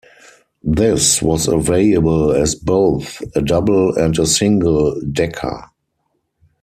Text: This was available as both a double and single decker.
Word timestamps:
This 0.63 1.21
was 1.21 1.47
available 1.47 2.31
as 2.31 2.55
both 2.55 3.21
a 3.35 3.41
double 3.43 3.93
and 3.95 4.15
single 4.27 4.99
decker. 5.11 5.65